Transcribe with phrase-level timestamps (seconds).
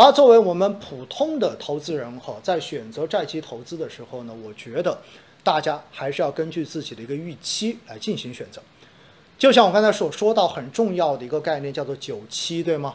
[0.00, 4.96] 而作为我们普通的投资人哈，在选择债基投资的时候呢，我觉得
[5.42, 8.62] 大家还是要根据自己的一个预期来进行选择。
[9.36, 12.94] 就像我刚才所说到很重要的一个概念，叫做九七，对吗？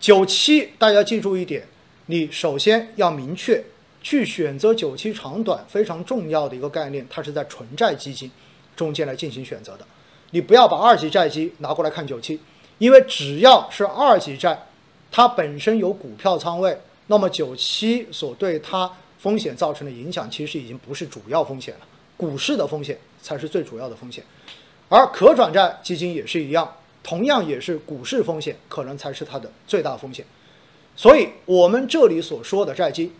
[0.00, 1.68] 九七，大家记住一点，
[2.06, 3.64] 你首先要明确
[4.02, 8.28] 去选择九七长短非常重要的一个概念，它是在纯债基金
[8.74, 9.86] 中间来进行选择的。
[10.32, 12.40] 你不要把二级债基拿过来看九七，
[12.78, 14.64] 因为只要是二级债。
[15.10, 21.80] 它本身有股票仓位，那么九七所对它风险造成的影响，其实已经不是主要风险了，
[22.16, 24.22] 股市的风险才是最主要的风险。
[24.88, 30.24] 而可转债基金也是一样，同样也是股市风险可能才是它的最大风险。
[30.96, 33.12] 所以，我们这里所说的债基，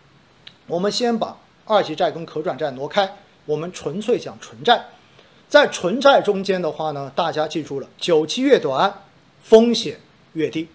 [0.66, 4.84] 我们先把二级债跟可转债挪开，我们纯粹讲纯债。
[5.48, 9.02] 在纯债中间的话呢，大家记住了，久期越短，
[9.42, 9.98] 风险
[10.34, 10.68] 越低。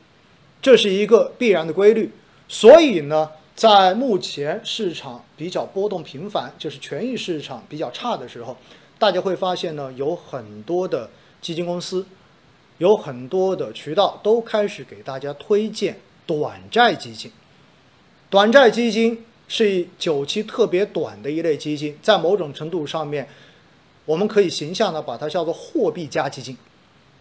[0.63, 2.09] 这是一个必然的规律，
[2.47, 8.55] 所以呢，在目前市场比较波动频繁，就是权益市场比较差的时候，
[8.97, 11.09] 大家会发现呢，有很多的
[11.41, 12.05] 基金公司，
[12.77, 17.29] 有很多的渠道都开始给大家推荐短债基金。
[18.29, 23.27] 短债基金是久期特别短的一类基金，在某种程度上面，
[24.05, 26.55] 我们可以形象的把它叫做货币加基金。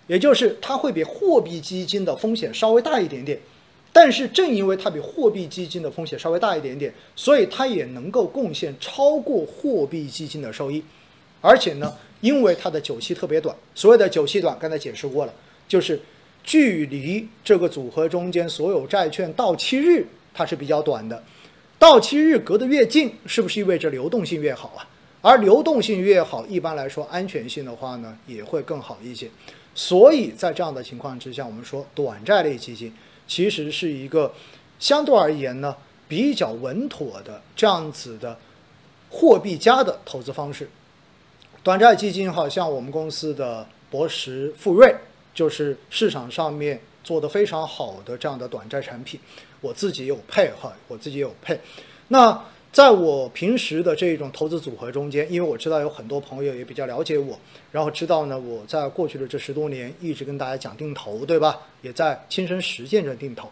[0.07, 3.39] 也就是它会比货币基金的风险稍微大一点点，
[3.93, 10.83] 但是正因为它比货币基金的风险稍微大一点点，所以它也能够贡献超过货币基金的收益。
[11.41, 15.35] 而且呢，因为它的久期特别短，所谓的久期短，刚才解释过了，
[15.67, 16.01] 就是
[16.45, 21.23] 距离这个组合中间所有债券到期日它是比较短的。
[21.79, 24.87] 到期日隔得越近，是不是意味着流动性越好啊？
[25.21, 29.29] 而流动性越好，一般来说安全性的话呢，也会更好一些。
[29.75, 32.93] 所以在这样的情况之下，我们说短债类基金
[33.27, 34.33] 其实是一个
[34.79, 35.75] 相对而言呢
[36.07, 38.39] 比较稳妥的这样子的
[39.11, 40.69] 货币加的投资方式。
[41.63, 44.95] 短债基金好像我们公司的博时富瑞
[45.33, 49.19] 就是市场上面做的非常好的这样的短债产品，
[49.61, 51.59] 我自己有配哈，我自己有配。
[52.09, 57.39] 那在我平时的这种投资组合中间，因为我知道有很多朋友也比较了解我，
[57.71, 61.61] 然后知道呢，我在过去的这十多年一直跟大家讲定投，对吧？
[61.83, 63.51] 也在亲身实践着定投。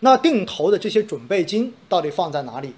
[0.00, 2.72] 那定投的这些准备金到底放在哪里？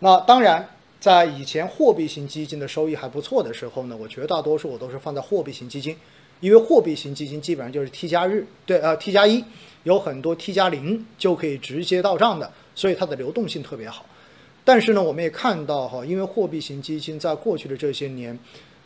[0.00, 0.68] 那当然，
[1.00, 5.96] 在以前货币型基金的收益还不错的时候呢，我绝大多数我都是放在货币型基金，
[6.40, 9.42] 因为货币型基金基本上就是 T 加日，对，呃，T 加一，
[9.84, 14.04] 有很多 T 加零就可以直接到账的，所以它的流动性特别好。
[14.64, 18.38] 但是呢，我们也看到哈，因为货币型基金在过去的这些年，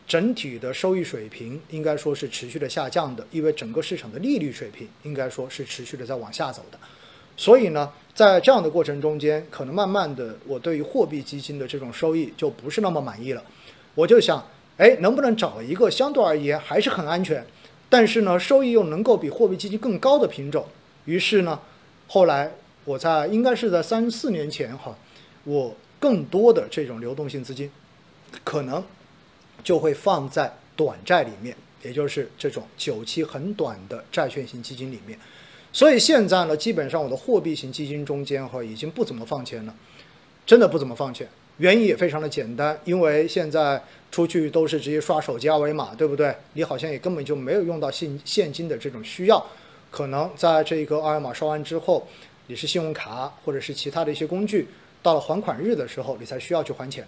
[0.07, 6.79] 整体的收益水平应该说是持续的下降的，因为整个市场的利率水平应该说是持续的在往下走的。
[7.35, 13.43] 所以呢，在这样的过程中间，可能慢慢的，我对于货币基金的这种收益就不是那么满意了。
[13.93, 14.43] 我就想，
[14.77, 17.45] 哎，能不能找一个相对而言还是很安全，
[17.87, 20.65] 但是呢，收益又能够比货币基金更高的品种？
[21.05, 21.59] 于是呢，
[22.07, 22.51] 后来
[22.85, 24.97] 我在应该是在三四年前哈。
[25.47, 27.71] 我更多的这种流动性资金，
[28.43, 28.83] 可能
[29.63, 35.17] 就会放在短债里面，也就是这种久期很短的债券型基金里面。
[35.71, 39.73] 所以现在呢，基本上我的货币型基金中间哈已经不怎么放钱了，
[40.45, 41.25] 真的不怎么放钱。
[41.59, 43.81] 原因也非常的简单，因为现在
[44.11, 46.35] 出去都是直接刷手机二维码，对不对？
[46.53, 49.43] 你好像也根本就没有用到现现金的这种需要。
[49.89, 52.05] 可能在这个二维码刷完之后，
[52.47, 54.67] 你是信用卡或者是其他的一些工具。
[55.07, 57.07] 到了还款日的时候，你才需要去还钱，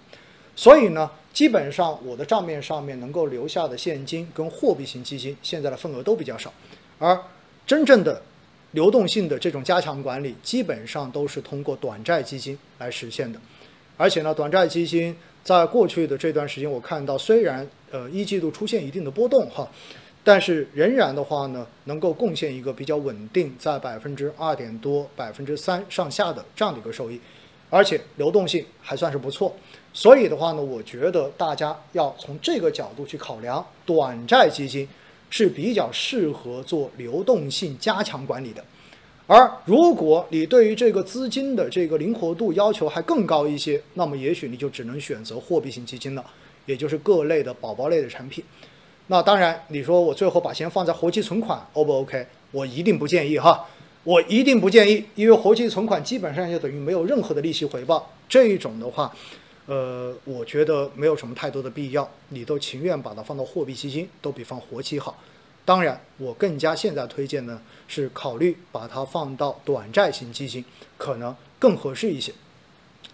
[0.56, 6.54] 所以呢，基本上我的账面上面能够留下的现金跟货币型基金现在的份额都比较少，
[6.98, 7.20] 而
[7.68, 8.22] 真正的
[8.72, 13.38] 流动性的这种加强管理，基本上都是通过短债基金来实现的，
[13.98, 19.68] 而且呢，短债基金在过去的这段时间，我看到虽然呃一季度出现一定的波动哈，
[20.24, 27.20] 但是仍然的话呢，能够贡献一个比较稳定在百分之二点多、百分之三上下的这样的一个收益。
[27.70, 29.56] 而且流动性还算是不错，
[29.94, 34.88] 所以的话呢，我觉得大家要从这个角度去考量，短债基金
[35.30, 38.64] 是比较适合做流动性加强管理的。
[39.28, 46.26] 而如果你对于这个资金的这个灵活度要求还更高一些，那么也许你就只能选择货币型基金了，
[46.66, 48.44] 也就是各类的宝宝类的产品。
[49.06, 52.26] 那当然，你说我最后把钱放在活期存款，O 不 OK？
[52.52, 53.64] 我一定不建议哈。
[54.10, 58.12] 我一定不建议，因为活期存款基本上就等于没有任何的利息回报。
[58.28, 59.16] 这一种的话，
[59.68, 62.10] 呃，我觉得没有什么太多的必要。
[62.30, 65.16] 你都情愿把它放到货币基金，都比放活期好。
[65.64, 70.66] 当然，我更加现在推荐呢是考虑把它放到短债型基金，
[70.98, 72.34] 可能更合适一些。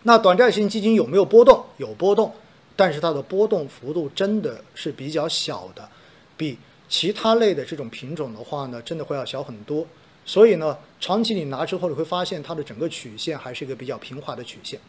[0.04, 1.62] 那短债型基金有没有波动？
[1.76, 2.32] 有波动，
[2.78, 5.90] 但是它的波动幅度真的是比较小的，
[6.38, 6.58] 比
[6.88, 9.86] 其他类的这种品种的话呢，真的会要小很多。
[10.26, 14.80] 所以呢，长期你拿之后，你会发现它的整个曲线还是一个比较平滑的曲线。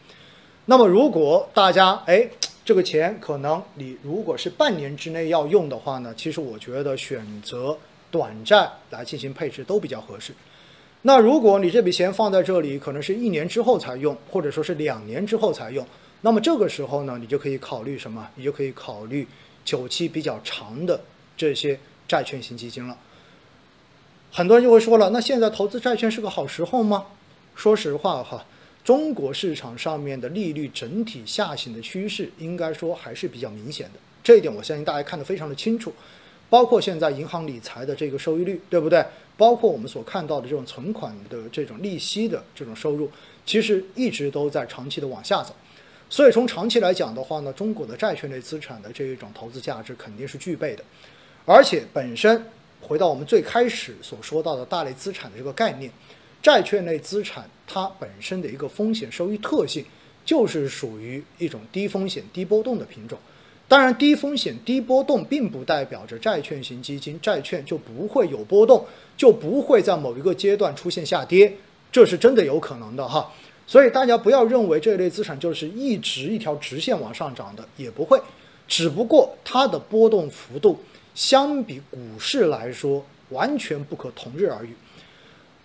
[0.65, 2.27] 那么如果大家哎，
[2.65, 7.77] 这个钱可能你如果是半年之内要用的话呢，其实我觉得选择
[8.09, 10.33] 短债来进行配置都比较合适。
[11.03, 15.85] 那如果你这笔钱放在这里，可能是一年之后才用，或者说是两年之后才用，
[16.21, 18.27] 那么这个时候呢，你就可以考虑什么？
[18.35, 19.25] 你就可以考虑
[19.63, 20.99] 久期比较长的
[21.37, 22.97] 这些债券型基金了。
[24.31, 27.05] 很多人就会说了，那现在投资债券是个好时候吗？
[27.55, 28.45] 说实话哈。
[28.83, 33.99] 中国市场上面的利率整体下行的趋势，应该说还是比较明显的。
[34.23, 35.91] 这一点我相信大家看得非常的清楚。
[36.49, 39.05] 包括现在银行理财的这个收益率，对不对？
[39.35, 43.11] 包括我们所看到的这种存款的这种利息的这种收入，
[43.45, 45.53] 其实一直都在长期的往下走。
[46.09, 50.83] 所以从长期来讲的话呢，中国的债券类资产的这一种投资价值肯定是具备的。
[51.45, 52.41] 而且本身
[52.81, 55.91] 回到我们最开始所说到的大类资产的这个概念。
[56.41, 59.83] 债券类资产它本身的一个风险收益特性，
[60.23, 63.17] 就是属于一种低风险低波动的品种。
[63.67, 68.85] 当然，低风险低波动并不代表着债券型基金债券就不会有波动，
[69.17, 71.51] 就不会在某一个阶段出现下跌，
[71.91, 73.33] 这是真的有可能的哈。
[73.65, 78.21] 所以大家不要认为这类资产就是一直一条直线往上涨的，也不会，
[78.69, 80.79] 只不过它的波动幅度
[81.17, 84.69] 相比股市来说完全不可同日而语。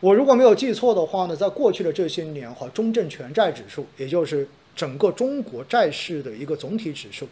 [0.00, 7.28] 我如果没有记错的话呢，在过去的这些年哈，中证全债指数，也就是整个中国债市的一个总体指数，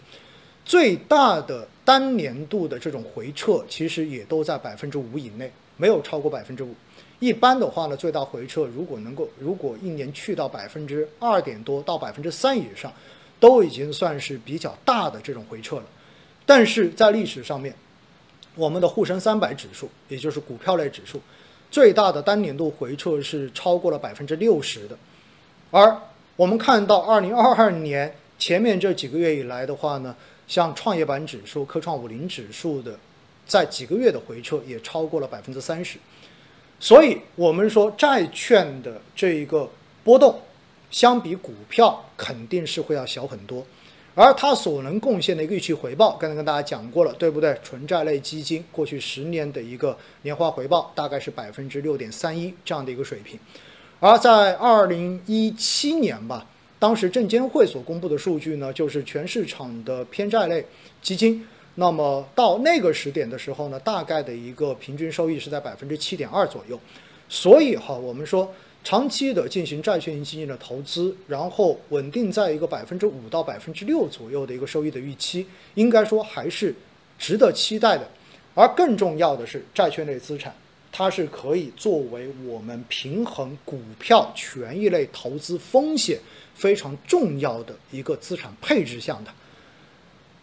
[0.67, 6.75] 最大的单年度的这种回撤，其实也都在百分之五以内，没有超过百分之五。
[7.20, 12.93] 一般的话呢，最大回撤如果能够，如果一年去到百分之二点多到百分之三以上，
[13.40, 15.84] 都已经算是比较大的这种回撤了。
[16.44, 17.75] 但是在历史上面，
[18.55, 21.20] 我们的沪深三百指数，也就是股票类指数。
[21.70, 24.99] 最大的单年度回撤是超过了百分之六十的，
[25.70, 25.97] 而
[26.35, 30.17] 我们看到二零二二年前面这几个月以来的话呢，
[30.49, 32.99] 像创业板指数、科创五零指数的，
[33.47, 35.99] 在几个月的回撤也超过了百分之三十，
[36.81, 39.70] 所以我们说债券的这一个
[40.02, 40.41] 波动，
[40.91, 43.64] 相比股票肯定是会要小很多。
[44.15, 47.57] 而它所能贡献的一个预期回报，刚才跟大家讲过了，对不对？
[47.62, 53.39] 纯债类基金过去十年的一个年化回报大概是百分之六点三一这样的一个水平。
[54.01, 56.45] 而在二零一七年吧，
[56.79, 60.65] 当时证监会所公布的数据呢，就是全市场的偏债类
[61.01, 61.47] 基金，
[61.77, 66.79] 那么到那个时点的时候呢，大概的一个平均收益是在百分之七点二左右。
[67.29, 68.53] 所以哈，我们说。
[68.82, 76.75] 长期的进行债券型基金的投资，然后稳定在一个百分之五到百分之六左右的一个收益的预期，应该说还是
[77.19, 78.09] 值得期待的。
[78.55, 80.53] 而更重要的是，债券类资产
[80.91, 86.19] 它是可以作为我们平衡股票权益类投资风险
[86.55, 89.31] 非常重要的一个资产配置项的。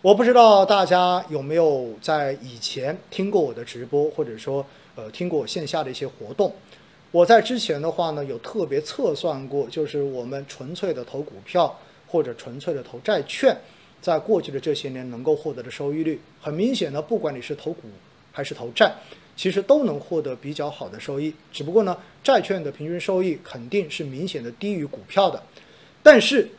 [0.01, 6.55] 我不知道大家有没有在以前听过我的直播，或者说呃听过我线下的一些活动。
[7.11, 11.73] 我在之前的话呢，有特别测算过，就是我们纯粹的投股票
[12.05, 13.57] 或者纯粹的投债券，
[14.01, 17.83] 在过去的这些年能够获得的收益率，很明显呢，不管你是投股
[18.31, 18.93] 还是投债，
[19.35, 21.33] 其实都能获得比较好的收益。
[21.51, 25.41] 只不过呢，债券的平均收益肯定是明显的低于股票的。
[26.03, 26.49] 但是，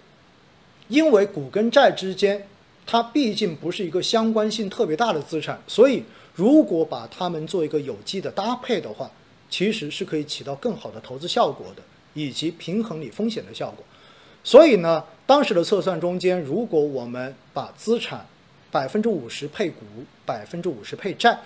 [0.89, 2.49] 因为股跟债之间，
[2.87, 6.03] 它毕竟不是一个相关性特别大的资产，所以
[6.35, 9.11] 如果把它们做一个有机的搭配的话，
[9.51, 11.83] 其实是可以起到更好的投资效果的，
[12.15, 13.85] 以及平衡你风险的效果。
[14.45, 18.25] 所以呢，当时的测算中间，如果我们把资产
[18.71, 19.85] 百分之五十配股，
[20.25, 21.39] 百分之五十配债，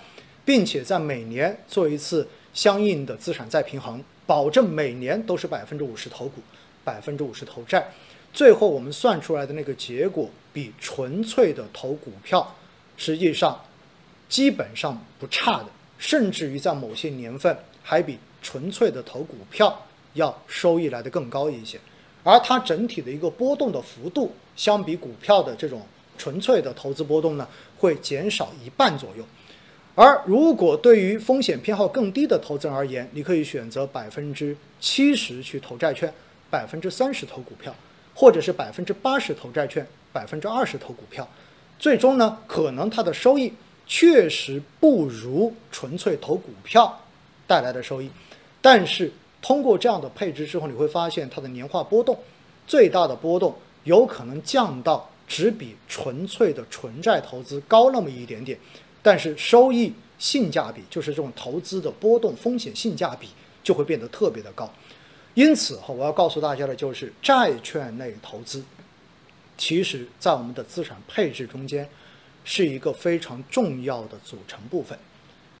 [0.45, 6.41] 并且在每年做一次相应的资产再平衡，保证每年都是百分之五十投股，
[6.83, 7.91] 百分之五十投债，
[8.33, 12.55] 最后我们算出来的那个结果，比纯粹的投股票，
[12.95, 13.59] 实际上
[14.29, 15.65] 基本上不差的，
[16.03, 17.55] 甚至于在某些年份。
[17.85, 21.77] 还比纯粹的投股票要收益来的更高一些，
[22.23, 25.81] 而它整体的一个波动的幅度，相比股票的这种
[26.17, 27.45] 纯粹的投资波动呢，
[27.77, 29.25] 会减少一半左右。
[29.95, 36.11] 而如果对于风险偏好更低的投资人而言，你可以选择百分之七十去投债券，
[36.49, 37.75] 百分之三十投股票，
[38.15, 41.27] 或者是百分之八十投债券，百分之二十投股票，
[41.77, 43.51] 最终呢，可能它的收益
[43.85, 46.99] 确实不如纯粹投股票。
[47.45, 48.09] 带来的收益，
[48.61, 49.11] 但是
[49.41, 52.17] 通过这样的配置之后，你会发现它的年化波动
[52.65, 58.57] 最大的波动有可能降到只比纯粹的纯债投资高那么一点点，
[59.03, 63.27] 但是收益性价比，就是这种投资的波动风险性价比
[63.61, 64.73] 就会变得特别的高。
[65.33, 68.63] 因此哈，我要告诉大家的就是，债券类投资，
[69.57, 71.87] 其实在我们的资产配置中间
[72.43, 74.97] 是一个非常重要的组成部分。